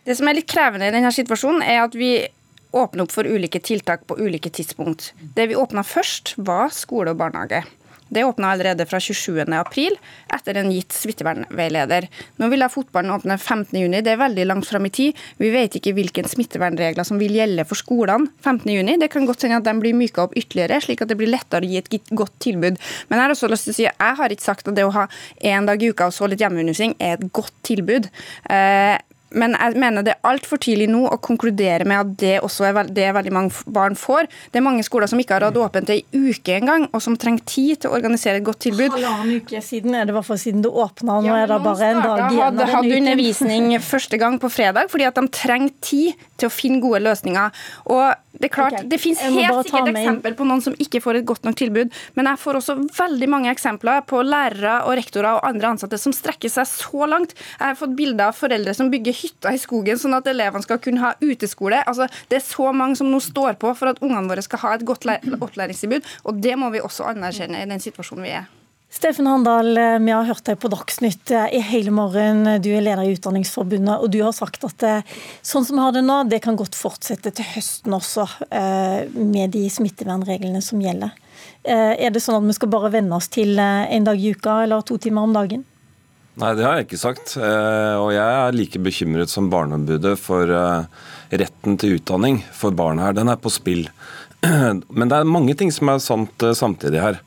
Det 0.07 0.15
som 0.15 0.29
er 0.29 0.37
litt 0.37 0.47
krevende 0.47 0.87
i 0.87 0.93
denne 0.95 1.11
situasjonen, 1.11 1.65
er 1.67 1.81
at 1.83 1.95
vi 1.99 2.11
åpner 2.71 3.03
opp 3.03 3.11
for 3.11 3.27
ulike 3.27 3.59
tiltak 3.59 4.05
på 4.07 4.15
ulike 4.21 4.51
tidspunkt. 4.55 5.11
Det 5.35 5.49
vi 5.51 5.57
åpna 5.59 5.83
først, 5.83 6.37
var 6.37 6.71
skole 6.71 7.11
og 7.11 7.19
barnehage. 7.19 7.65
Det 8.09 8.23
åpna 8.23 8.51
allerede 8.51 8.85
fra 8.87 8.99
27.4 8.99 9.97
etter 10.35 10.59
en 10.61 10.69
gitt 10.71 10.95
smittevernveileder. 10.95 12.07
Nå 12.39 12.47
vil 12.51 12.63
da 12.63 12.69
fotballen 12.71 13.11
åpne 13.11 13.35
15.6. 13.35 13.97
Det 14.05 14.13
er 14.13 14.21
veldig 14.21 14.45
langt 14.47 14.67
fram 14.69 14.87
i 14.87 14.91
tid. 14.95 15.17
Vi 15.41 15.49
vet 15.51 15.75
ikke 15.75 15.91
hvilke 15.97 16.23
smittevernregler 16.29 17.07
som 17.07 17.19
vil 17.19 17.35
gjelde 17.35 17.65
for 17.67 17.79
skolene 17.79 18.29
15.6. 18.45 18.93
Det 19.03 19.11
kan 19.11 19.27
godt 19.27 19.43
hende 19.43 19.59
at 19.59 19.67
de 19.67 19.75
blir 19.81 19.97
myka 19.97 20.23
opp 20.23 20.37
ytterligere, 20.39 20.79
slik 20.83 21.03
at 21.03 21.11
det 21.11 21.19
blir 21.19 21.31
lettere 21.33 21.67
å 21.67 21.71
gi 21.71 21.81
et 21.81 22.13
godt 22.15 22.37
tilbud. 22.47 22.79
Men 23.09 23.19
jeg 23.19 23.25
har 23.25 23.35
også 23.35 23.51
lyst 23.51 23.67
til 23.67 23.75
å 23.75 23.79
si, 23.81 23.89
at 23.91 24.07
jeg 24.07 24.19
har 24.21 24.37
ikke 24.37 24.47
sagt 24.47 24.71
at 24.71 24.79
det 24.79 24.87
å 24.87 24.95
ha 24.95 25.07
én 25.51 25.67
dag 25.67 25.83
i 25.83 25.91
uka 25.91 26.07
og 26.07 26.15
så 26.15 26.31
litt 26.31 26.43
hjemmeundervisning 26.43 26.95
er 27.03 27.17
et 27.17 27.27
godt 27.35 27.55
tilbud. 27.67 28.07
Eh, 28.47 28.95
men 29.35 29.55
jeg 29.57 29.79
mener 29.81 30.05
det 30.05 30.13
er 30.15 30.29
altfor 30.29 30.59
tidlig 30.63 30.87
nå 30.91 31.03
å 31.09 31.17
konkludere 31.23 31.87
med 31.87 31.99
at 31.99 32.13
det 32.21 32.33
også 32.45 32.67
er 32.69 32.91
det 32.95 33.07
veldig 33.17 33.33
mange 33.35 33.73
barn 33.73 33.97
får. 33.99 34.29
Det 34.51 34.61
er 34.61 34.65
mange 34.65 34.85
skoler 34.87 35.09
som 35.11 35.19
ikke 35.19 35.35
har 35.35 35.47
hatt 35.49 35.59
åpent 35.59 35.91
ei 35.93 35.99
uke 36.13 36.55
engang, 36.55 36.87
og 36.93 37.03
som 37.03 37.17
trenger 37.19 37.43
tid 37.47 37.83
til 37.83 37.91
å 37.91 37.97
organisere 37.97 38.39
et 38.39 38.47
godt 38.47 38.61
tilbud. 38.67 38.95
Halvannen 38.95 39.41
uke 39.41 39.61
siden 39.65 39.97
er 39.97 40.07
det 40.07 40.15
i 40.15 40.17
hvert 40.17 40.29
fall 40.29 40.41
siden 40.41 40.63
det 40.63 40.71
åpna. 40.71 41.19
Nå 41.23 41.31
ja, 41.31 41.41
er 41.43 41.51
det 41.51 41.59
bare 41.65 41.89
en 41.91 41.99
dag 42.03 42.23
igjen. 42.27 42.43
Hadde, 42.43 42.69
hadde 42.75 43.01
undervisning 43.01 43.73
første 43.93 44.21
gang 44.21 44.39
på 44.41 44.51
fredag 44.53 44.93
fordi 44.93 45.09
at 45.09 45.19
de 45.19 45.27
trenger 45.33 45.75
tid 45.83 46.27
til 46.37 46.49
å 46.49 46.53
finne 46.53 46.81
gode 46.83 47.03
løsninger. 47.03 47.67
Og 47.91 48.05
det 48.37 48.51
er 48.51 48.53
klart, 48.53 48.75
okay. 48.77 48.85
det 48.89 48.99
finnes 49.01 49.21
helt 49.23 49.65
sikkert 49.65 49.89
eksempel 49.95 50.35
på 50.37 50.45
noen 50.45 50.61
som 50.61 50.75
ikke 50.77 51.01
får 51.01 51.21
et 51.21 51.27
godt 51.27 51.47
nok 51.47 51.57
tilbud, 51.57 51.93
men 52.17 52.29
jeg 52.29 52.41
får 52.43 52.59
også 52.59 52.75
veldig 52.97 53.29
mange 53.33 53.49
eksempler 53.49 54.03
på 54.05 54.21
lærere 54.25 54.75
og 54.85 54.93
rektorer 54.99 55.39
og 55.39 55.47
andre 55.47 55.71
ansatte 55.73 55.97
som 56.01 56.13
strekker 56.13 56.51
seg 56.53 56.69
så 56.69 57.09
langt. 57.09 57.33
Jeg 57.57 57.65
har 57.65 57.79
fått 57.79 57.95
bilder 57.97 58.29
av 58.29 58.37
foreldre 58.37 58.75
som 58.77 58.91
bygger 58.93 59.16
hytter 59.21 59.55
i 59.55 59.61
skogen 59.61 59.99
sånn 60.01 60.17
at 60.17 60.29
elevene 60.29 60.65
skal 60.65 60.81
kunne 60.83 61.03
ha 61.03 61.15
uteskole. 61.23 61.81
Altså, 61.87 62.09
det 62.31 62.41
er 62.41 62.45
så 62.45 62.71
mange 62.75 62.99
som 62.99 63.09
nå 63.11 63.21
står 63.23 63.59
på 63.61 63.73
for 63.77 63.93
at 63.93 64.03
ungene 64.03 64.27
våre 64.29 64.45
skal 64.45 64.63
ha 64.65 64.75
et 64.77 64.85
godt 64.87 65.07
opplæringstilbud, 65.07 66.13
og 66.27 66.43
det 66.43 66.55
må 66.59 66.71
vi 66.73 66.83
også 66.83 67.09
anerkjenne 67.13 67.63
i 67.63 67.69
den 67.69 67.83
situasjonen 67.83 68.27
vi 68.27 68.37
er. 68.41 68.47
Steffen 68.89 69.27
Handal, 69.27 69.77
eh, 69.77 69.99
vi 69.99 70.11
har 70.11 70.23
hørt 70.23 70.45
deg 70.47 70.59
på 70.63 70.69
Dagsnytt 70.71 71.31
eh, 71.35 71.49
i 71.57 71.59
hele 71.59 71.91
morgen. 71.91 72.45
Du 72.63 72.69
er 72.71 72.85
leder 72.85 73.03
i 73.03 73.17
Utdanningsforbundet, 73.17 73.99
og 73.99 74.09
du 74.13 74.21
har 74.23 74.31
sagt 74.35 74.63
at 74.63 74.85
eh, 74.87 75.17
sånn 75.43 75.67
som 75.67 75.75
vi 75.75 75.83
har 75.83 75.95
det 75.95 76.05
nå, 76.07 76.21
det 76.31 76.39
kan 76.45 76.55
godt 76.57 76.77
fortsette 76.77 77.33
til 77.35 77.49
høsten 77.51 77.93
også, 77.97 78.25
med 78.47 79.51
de 79.53 79.65
smittevernreglene 79.71 80.61
som 80.63 80.79
gjelder. 80.81 81.11
Er 81.67 82.13
det 82.13 82.21
sånn 82.23 82.37
at 82.39 82.47
vi 82.47 82.55
skal 82.55 82.71
bare 82.71 82.91
venne 82.93 83.17
oss 83.17 83.27
til 83.31 83.59
en 83.59 84.07
dag 84.07 84.19
i 84.19 84.31
uka 84.33 84.61
eller 84.63 84.85
to 84.87 84.97
timer 85.01 85.27
om 85.27 85.35
dagen? 85.35 85.65
Nei, 86.37 86.51
det 86.53 86.65
har 86.65 86.77
jeg 86.77 86.85
ikke 86.85 87.01
sagt. 87.01 87.33
Og 87.41 88.11
jeg 88.13 88.21
er 88.21 88.53
like 88.53 88.81
bekymret 88.85 89.31
som 89.31 89.47
Barneombudet 89.49 90.13
for 90.21 90.51
retten 91.33 91.77
til 91.81 91.97
utdanning 91.97 92.43
for 92.53 92.75
barn 92.77 93.01
her. 93.01 93.15
Den 93.17 93.31
er 93.33 93.39
på 93.41 93.49
spill. 93.49 93.87
Men 94.45 95.09
det 95.09 95.17
er 95.17 95.25
mange 95.27 95.55
ting 95.57 95.73
som 95.73 95.89
er 95.89 96.03
sant 96.03 96.45
samtidig 96.59 97.01
her. 97.01 97.17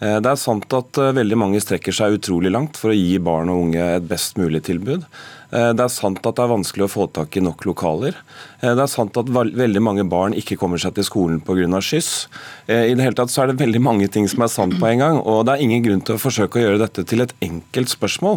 Eh, 0.00 0.18
det 0.24 0.32
er 0.32 0.40
sant 0.40 0.76
at 0.76 1.00
eh, 1.00 1.12
veldig 1.16 1.38
mange 1.38 1.60
strekker 1.60 1.94
seg 1.94 2.16
utrolig 2.16 2.52
langt 2.52 2.80
for 2.80 2.92
å 2.92 2.96
gi 2.96 3.18
barn 3.22 3.52
og 3.52 3.66
unge 3.66 3.92
et 3.98 4.08
best 4.08 4.40
mulig 4.40 4.62
tilbud. 4.68 5.04
Eh, 5.50 5.70
det 5.76 5.84
er 5.84 5.92
sant 5.92 6.22
at 6.24 6.38
det 6.38 6.44
er 6.44 6.52
vanskelig 6.54 6.86
å 6.86 6.92
få 6.92 7.06
tak 7.12 7.36
i 7.36 7.42
nok 7.44 7.66
lokaler. 7.68 8.16
Det 8.60 8.70
er 8.76 8.90
sant 8.92 9.16
at 9.16 9.28
veldig 9.32 9.80
mange 9.80 10.04
barn 10.08 10.34
ikke 10.36 10.58
kommer 10.60 10.80
seg 10.80 10.94
til 10.96 11.06
skolen 11.06 11.38
pga. 11.44 11.80
skyss. 11.80 12.28
I 12.68 12.92
det 12.92 13.00
hele 13.00 13.16
tatt 13.16 13.32
så 13.32 13.42
er 13.42 13.50
det 13.50 13.62
veldig 13.62 13.80
mange 13.80 14.08
ting 14.12 14.26
som 14.28 14.44
er 14.44 14.50
sant 14.52 14.76
på 14.76 14.84
en 14.84 15.00
gang. 15.00 15.16
Og 15.18 15.46
det 15.48 15.54
er 15.54 15.64
ingen 15.64 15.80
grunn 15.82 16.02
til 16.04 16.18
å 16.18 16.20
forsøke 16.20 16.60
å 16.60 16.64
gjøre 16.66 16.82
dette 16.82 17.06
til 17.08 17.24
et 17.24 17.32
enkelt 17.40 17.88
spørsmål 17.88 18.36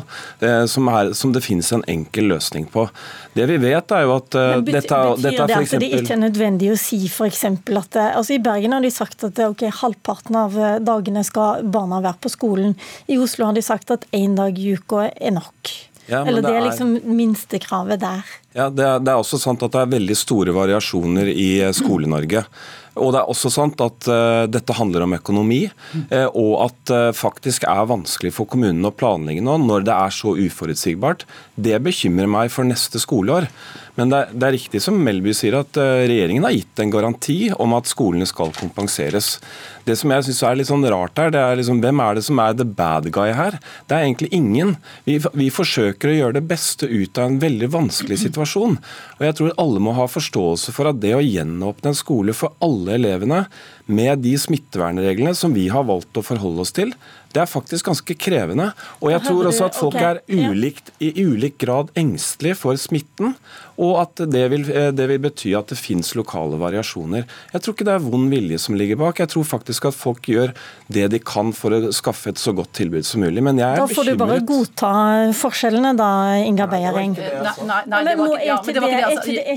som, 0.71 0.87
er, 0.87 1.11
som 1.11 1.33
det 1.35 1.43
finnes 1.43 1.67
en 1.75 1.83
enkel 1.91 2.31
løsning 2.31 2.69
på. 2.71 2.85
Det 3.35 3.49
vi 3.51 3.59
vet 3.59 3.91
er 3.91 4.05
jo 4.07 4.15
at 4.15 4.39
Men 4.39 4.63
betyr, 4.63 4.79
dette, 4.79 5.01
betyr 5.11 5.27
dette 5.27 5.49
det 5.51 5.59
at 5.59 5.75
det 5.83 5.91
ikke 5.99 6.15
er 6.15 6.23
nødvendig 6.23 6.71
å 6.71 6.79
si 6.79 7.01
f.eks. 7.09 7.43
at 7.51 7.99
altså 8.05 8.37
I 8.37 8.41
Bergen 8.47 8.77
har 8.77 8.87
de 8.87 8.93
sagt 8.95 9.27
at 9.27 9.43
okay, 9.43 9.75
halvparten 9.83 10.39
av 10.39 10.55
dagene 10.87 11.27
skal 11.27 11.52
barna 11.61 12.01
være 12.03 12.21
på 12.23 12.31
skolen. 12.33 12.75
I 13.07 13.19
Oslo 13.21 13.49
har 13.49 13.57
de 13.57 13.63
sagt 13.65 13.93
at 13.93 14.07
én 14.15 14.37
dag 14.37 14.57
i 14.59 14.75
uka 14.77 15.09
er 15.13 15.35
nok. 15.37 15.73
Ja, 16.05 16.25
Eller 16.27 16.41
det, 16.41 16.49
det 16.49 16.57
er 16.57 16.65
liksom 16.65 16.97
minstekravet 17.15 18.01
der. 18.01 18.23
Ja, 18.53 18.67
det 18.69 18.83
er, 18.83 18.99
det 18.99 19.11
er, 19.13 19.19
også 19.21 19.39
sant 19.39 19.63
at 19.63 19.71
det 19.71 19.83
er 19.85 19.93
veldig 19.93 20.17
store 20.19 20.55
variasjoner 20.55 21.29
i 21.31 21.49
eh, 21.63 21.71
Skole-Norge. 21.75 22.43
Og 22.99 23.13
det 23.13 23.21
er 23.21 23.29
også 23.31 23.49
sant 23.53 23.79
at 23.81 24.09
uh, 24.11 24.45
dette 24.51 24.75
handler 24.77 25.05
om 25.05 25.15
økonomi, 25.17 25.63
uh, 26.11 26.27
og 26.29 26.53
at 26.67 26.81
det 26.89 27.01
uh, 27.09 27.15
faktisk 27.17 27.65
er 27.69 27.87
vanskelig 27.89 28.33
for 28.35 28.49
kommunene 28.49 28.91
å 28.91 28.95
planlegge 28.95 29.43
nå 29.45 29.57
når 29.63 29.87
det 29.87 29.95
er 29.95 30.13
så 30.13 30.35
uforutsigbart. 30.37 31.25
Det 31.55 31.79
bekymrer 31.85 32.29
meg 32.29 32.53
for 32.53 32.67
neste 32.67 33.01
skoleår. 33.01 33.49
Men 33.93 34.09
det 34.09 34.19
er, 34.19 34.31
det 34.33 34.45
er, 34.47 34.55
riktig 34.55 34.79
som 34.81 34.97
Melby 35.05 35.35
sier, 35.37 35.59
at 35.59 35.77
uh, 35.77 36.03
regjeringen 36.09 36.45
har 36.47 36.55
gitt 36.55 36.81
en 36.81 36.93
garanti 36.93 37.37
om 37.61 37.75
at 37.77 37.89
skolene 37.89 38.25
skal 38.29 38.53
kompenseres. 38.57 39.35
Det 39.85 39.97
som 39.99 40.13
jeg 40.13 40.25
syns 40.27 40.41
er 40.47 40.57
litt 40.57 40.69
sånn 40.69 40.85
rart 40.89 41.19
her, 41.19 41.29
det 41.33 41.41
er 41.41 41.59
liksom 41.59 41.81
hvem 41.83 42.01
er 42.01 42.17
det 42.17 42.23
som 42.25 42.41
er 42.41 42.55
the 42.57 42.65
bad 42.65 43.09
guy 43.13 43.33
her? 43.37 43.59
Det 43.89 43.97
er 43.97 44.07
egentlig 44.07 44.31
ingen. 44.33 44.75
Vi, 45.05 45.19
vi 45.37 45.49
forsøker 45.53 46.09
å 46.09 46.15
gjøre 46.17 46.37
det 46.39 46.45
beste 46.49 46.89
ut 46.89 47.19
av 47.21 47.29
en 47.29 47.41
veldig 47.43 47.69
vanskelig 47.73 48.21
situasjon. 48.23 48.79
Og 49.19 49.25
jeg 49.27 49.37
tror 49.37 49.57
alle 49.61 49.83
må 49.83 49.93
ha 49.97 50.09
forståelse 50.09 50.73
for 50.73 50.89
at 50.89 51.01
det 51.03 51.13
å 51.17 51.21
gjenåpne 51.21 51.93
en 51.93 51.99
skole 51.99 52.33
for 52.37 52.57
alle 52.65 52.82
elevene 52.91 53.45
med 53.87 54.19
de 54.25 54.33
smittevernreglene 54.39 55.31
som 55.37 55.55
vi 55.55 55.69
har 55.71 55.87
valgt 55.87 56.19
å 56.19 56.25
forholde 56.25 56.65
oss 56.65 56.75
til, 56.75 56.91
det 57.33 57.41
er 57.41 57.49
faktisk 57.49 57.89
ganske 57.89 58.15
krevende. 58.19 58.69
Og 59.01 59.09
jeg 59.13 59.25
tror 59.25 59.49
også 59.49 59.65
at 59.71 59.77
folk 59.77 59.97
er 59.97 60.21
ulikt, 60.29 60.93
i 61.01 61.11
ulik 61.25 61.57
grad 61.61 61.89
engstelige 61.97 62.59
for 62.59 62.77
smitten. 62.79 63.33
Og 63.81 63.97
at 64.03 64.21
det 64.29 64.43
vil, 64.51 64.67
eh, 64.69 64.91
det 64.93 65.07
vil 65.09 65.21
bety 65.23 65.53
at 65.57 65.71
det 65.73 65.79
finnes 65.79 66.13
lokale 66.13 66.59
variasjoner. 66.61 67.25
Jeg 67.53 67.61
tror 67.63 67.73
ikke 67.73 67.87
det 67.87 67.95
er 67.95 68.03
vond 68.05 68.29
vilje 68.29 68.59
som 68.61 68.77
ligger 68.77 68.99
bak. 69.01 69.17
Jeg 69.23 69.31
tror 69.33 69.43
faktisk 69.49 69.87
at 69.89 69.97
folk 69.97 70.29
gjør 70.29 70.53
det 70.93 71.07
de 71.09 71.19
kan 71.19 71.49
for 71.57 71.73
å 71.73 71.89
skaffe 71.95 72.29
et 72.29 72.37
så 72.41 72.53
godt 72.53 72.73
tilbud 72.77 73.05
som 73.07 73.23
mulig. 73.25 73.41
Men 73.41 73.57
jeg 73.57 73.65
er 73.65 73.81
bekymret. 73.81 73.89
Da 73.89 73.95
får 73.97 74.05
du 74.11 74.21
bare 74.21 74.39
godta 74.45 74.91
forskjellene 75.39 75.95
da, 75.97 76.09
Inga 76.45 76.67
Beiering. 76.69 77.17
Er 77.17 77.33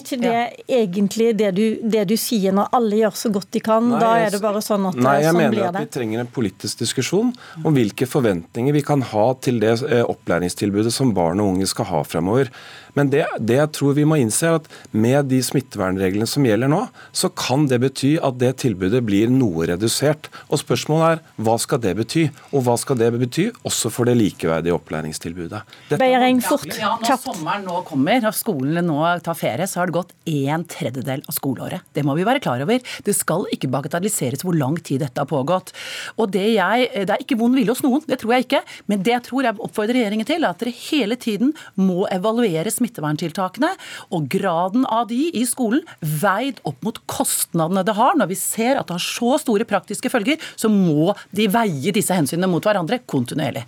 ikke 0.00 0.20
det 0.22 0.64
egentlig 0.64 1.28
det 1.36 1.52
du, 1.56 1.64
det 1.84 2.06
du 2.08 2.16
sier 2.16 2.56
når 2.56 2.72
alle 2.72 3.02
gjør 3.02 3.20
så 3.20 3.32
godt 3.36 3.52
de 3.52 3.60
kan? 3.68 3.84
Nei, 3.92 4.00
da 4.00 4.14
er 4.24 4.32
det 4.32 4.40
bare 4.40 4.64
sånn 4.64 4.88
at 4.88 4.96
nei, 4.96 5.02
sånn 5.02 5.04
blir 5.04 5.12
det? 5.12 5.12
Nei, 5.12 5.20
jeg 5.26 5.34
mener 5.36 5.68
at 5.68 5.80
vi 5.84 5.92
trenger 5.98 6.24
en 6.24 6.32
politisk 6.40 6.80
diskusjon 6.86 7.34
om 7.66 7.74
hvilke 7.74 8.06
forventninger 8.06 8.76
vi 8.76 8.84
kan 8.86 9.02
ha 9.10 9.26
til 9.42 9.58
det 9.62 9.74
eh, 9.88 10.04
opplæringstilbudet 10.06 10.94
som 10.94 11.14
barn 11.16 11.42
og 11.42 11.54
unge 11.54 11.66
skal 11.70 11.88
ha 11.90 12.02
fremover. 12.06 12.52
Men 12.96 13.10
det, 13.12 13.26
det, 13.44 13.58
jeg 13.58 13.72
tror 13.76 13.96
vi 13.98 14.06
må 14.08 14.16
innse, 14.20 14.48
er 14.48 14.60
at 14.60 14.68
med 14.96 15.28
de 15.28 15.42
smittevernreglene 15.44 16.28
som 16.30 16.46
gjelder 16.46 16.70
nå, 16.72 16.80
så 17.12 17.28
kan 17.36 17.66
det 17.68 17.82
bety 17.82 18.14
at 18.24 18.38
det 18.40 18.54
tilbudet 18.62 19.02
blir 19.04 19.32
noe 19.32 19.66
redusert. 19.68 20.30
Og 20.48 20.62
spørsmålet 20.62 21.18
er 21.18 21.44
hva 21.44 21.58
skal 21.60 21.82
det 21.82 21.92
bety? 21.98 22.24
Og 22.54 22.64
hva 22.64 22.78
skal 22.80 22.96
det 23.00 23.10
bety 23.18 23.50
også 23.68 23.92
for 23.92 24.08
det 24.08 24.16
likeverdige 24.16 24.76
opplæringstilbudet? 24.78 25.60
Beiering, 25.92 26.40
fort, 26.44 26.70
ja, 26.72 26.94
når 27.02 27.20
sommeren 27.20 27.66
nå 27.68 27.82
kommer 27.88 28.30
og 28.30 28.36
skolene 28.38 28.84
nå 28.86 29.02
tar 29.26 29.36
ferie, 29.36 29.68
så 29.68 29.82
har 29.82 29.90
det 29.90 29.98
gått 29.98 30.16
en 30.32 30.64
tredjedel 30.64 31.26
av 31.26 31.36
skoleåret. 31.36 31.84
Det 31.92 32.06
må 32.06 32.16
vi 32.16 32.24
være 32.26 32.40
klar 32.44 32.64
over. 32.64 32.80
Det 32.80 33.16
skal 33.16 33.44
ikke 33.52 33.70
bagatelliseres 33.74 34.46
hvor 34.46 34.56
lang 34.56 34.78
tid 34.80 35.04
dette 35.04 35.20
har 35.20 35.28
pågått. 35.28 35.74
Og 36.16 36.32
det, 36.32 36.46
jeg, 36.54 36.88
det 37.04 37.12
er 37.12 37.26
ikke 37.26 37.40
vond 37.42 37.55
vilje 37.58 37.74
hos 37.74 37.84
noen, 37.84 38.04
det 38.08 38.20
tror 38.22 38.36
jeg 38.36 38.46
ikke. 38.46 38.62
Men 38.90 39.04
det 39.06 39.14
jeg 39.14 39.24
tror 39.28 39.48
jeg 39.48 39.58
oppfordrer 39.66 39.98
regjeringen 40.00 40.28
til, 40.28 40.44
er 40.44 40.52
at 40.52 40.62
dere 40.62 40.74
hele 40.76 41.18
tiden 41.20 41.54
må 41.78 42.06
evaluere 42.12 42.72
smitteverntiltakene 42.72 43.72
og 44.14 44.28
graden 44.32 44.86
av 44.86 45.08
de 45.10 45.30
i 45.36 45.44
skolen 45.48 45.84
veid 46.00 46.60
opp 46.68 46.84
mot 46.86 47.00
kostnadene 47.10 47.84
det 47.86 47.96
har. 47.96 48.18
Når 48.18 48.32
vi 48.32 48.38
ser 48.40 48.76
at 48.80 48.88
det 48.88 48.98
har 48.98 49.06
så 49.06 49.36
store 49.42 49.68
praktiske 49.68 50.12
følger, 50.12 50.40
så 50.58 50.70
må 50.72 51.14
de 51.36 51.48
veie 51.52 51.94
disse 51.94 52.14
hensynene 52.14 52.50
mot 52.50 52.64
hverandre 52.64 53.02
kontinuerlig. 53.08 53.66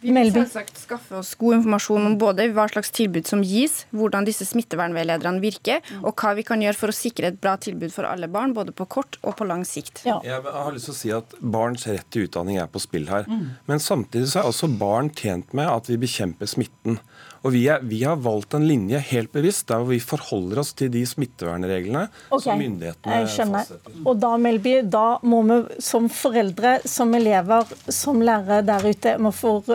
Vi 0.00 0.12
vil 0.14 0.30
selvsagt 0.30 0.78
skaffe 0.78 1.16
oss 1.18 1.32
god 1.38 1.56
informasjon 1.56 2.04
om 2.06 2.14
både 2.20 2.46
hva 2.54 2.68
slags 2.70 2.92
tilbud 2.94 3.26
som 3.26 3.42
gis, 3.42 3.80
hvordan 3.90 4.26
disse 4.28 4.46
smittevernveilederne 4.46 5.42
virker, 5.42 5.82
og 6.04 6.14
hva 6.22 6.36
vi 6.38 6.44
kan 6.46 6.62
gjøre 6.62 6.78
for 6.78 6.92
å 6.92 6.94
sikre 6.94 7.32
et 7.32 7.40
bra 7.42 7.56
tilbud 7.58 7.90
for 7.94 8.06
alle 8.06 8.28
barn, 8.30 8.54
både 8.54 8.74
på 8.76 8.86
kort 8.86 9.18
og 9.24 9.34
på 9.40 9.48
lang 9.48 9.64
sikt. 9.66 10.04
Ja. 10.06 10.20
Jeg 10.22 10.44
har 10.46 10.70
lyst 10.74 10.90
til 10.90 10.94
å 10.94 10.98
si 11.00 11.12
at 11.16 11.34
Barns 11.42 11.88
rett 11.90 12.06
til 12.14 12.28
utdanning 12.28 12.60
er 12.62 12.70
på 12.70 12.82
spill 12.82 13.08
her. 13.10 13.26
Mm. 13.26 13.58
Men 13.66 13.82
samtidig 13.82 14.30
så 14.30 14.44
er 14.44 14.52
også 14.52 14.70
barn 14.78 15.10
tjent 15.10 15.50
med 15.56 15.66
at 15.66 15.90
vi 15.90 15.98
bekjemper 15.98 16.50
smitten. 16.50 17.00
Og 17.46 17.54
vi, 17.54 17.62
er, 17.70 17.82
vi, 17.86 18.02
har 18.02 18.18
valgt 18.22 18.56
en 18.58 18.66
linje 18.66 18.98
helt 19.10 19.32
bevisst 19.34 19.68
der 19.70 19.84
vi 19.86 20.00
forholder 20.02 20.62
oss 20.64 20.74
til 20.78 20.90
de 20.92 21.04
smittevernreglene 21.06 22.08
okay. 22.28 22.44
som 22.44 22.60
myndighetene 22.60 23.22
fastsetter. 23.28 23.98
Og 24.04 24.18
da, 24.18 24.34
Melby, 24.42 24.78
da 24.90 25.06
må 25.22 25.42
vi 25.46 25.58
som 25.84 26.10
foreldre, 26.12 26.78
som 26.88 27.14
elever, 27.14 27.68
som 27.94 28.22
lærere 28.24 28.64
der 28.66 28.86
ute, 28.90 29.16
må 29.22 29.32
for, 29.34 29.66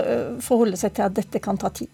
forholde 0.44 0.80
seg 0.80 0.98
til 0.98 1.08
at 1.08 1.20
dette 1.20 1.44
kan 1.44 1.60
ta 1.60 1.72
tid. 1.74 1.92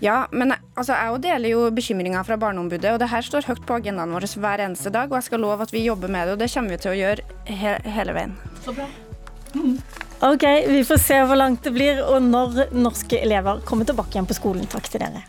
Ja, 0.00 0.26
men 0.30 0.52
altså, 0.78 0.94
jeg 0.94 1.22
deler 1.24 1.50
jo 1.50 1.62
bekymringa 1.74 2.22
fra 2.26 2.38
Barneombudet, 2.38 2.92
og 2.92 3.00
det 3.02 3.10
her 3.10 3.24
står 3.26 3.48
høyt 3.48 3.64
på 3.66 3.80
agendaen 3.80 4.14
vår 4.14 4.28
hver 4.38 4.62
eneste 4.68 4.92
dag. 4.94 5.10
Og 5.10 5.18
jeg 5.18 5.26
skal 5.30 5.42
love 5.42 5.66
at 5.66 5.74
vi 5.74 5.82
jobber 5.86 6.12
med 6.12 6.28
det, 6.28 6.36
og 6.36 6.42
det 6.42 6.50
kommer 6.52 6.74
vi 6.74 6.82
til 6.84 6.94
å 6.94 6.98
gjøre 6.98 7.54
he 7.58 7.74
hele 7.98 8.14
veien. 8.14 8.36
Så 8.62 8.74
bra. 8.76 8.86
Mm. 9.56 9.78
Ok, 10.20 10.42
vi 10.66 10.84
får 10.84 10.98
se 10.98 11.18
hvor 11.22 11.38
langt 11.38 11.62
det 11.62 11.70
blir, 11.70 12.00
og 12.02 12.22
når 12.22 12.72
norske 12.74 13.20
elever 13.22 13.60
kommer 13.66 13.86
tilbake 13.86 14.16
igjen 14.16 14.26
på 14.26 14.34
skolen. 14.34 14.66
Takk 14.66 14.90
til 14.90 15.04
dere. 15.04 15.22